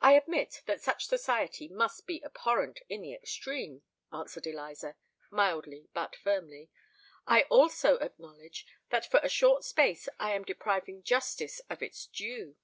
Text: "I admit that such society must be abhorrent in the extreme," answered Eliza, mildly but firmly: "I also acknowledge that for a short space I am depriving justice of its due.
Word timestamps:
"I 0.00 0.12
admit 0.12 0.62
that 0.66 0.80
such 0.80 1.08
society 1.08 1.66
must 1.66 2.06
be 2.06 2.22
abhorrent 2.24 2.78
in 2.88 3.02
the 3.02 3.12
extreme," 3.12 3.82
answered 4.12 4.46
Eliza, 4.46 4.94
mildly 5.32 5.88
but 5.92 6.14
firmly: 6.14 6.70
"I 7.26 7.42
also 7.50 7.96
acknowledge 7.98 8.66
that 8.90 9.04
for 9.10 9.18
a 9.24 9.28
short 9.28 9.64
space 9.64 10.08
I 10.20 10.30
am 10.30 10.44
depriving 10.44 11.02
justice 11.02 11.58
of 11.68 11.82
its 11.82 12.06
due. 12.06 12.54